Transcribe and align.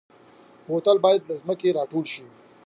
بوتل 0.67 0.97
باید 1.05 1.21
له 1.29 1.33
ځمکې 1.41 1.75
راټول 1.77 2.05
شي. 2.13 2.23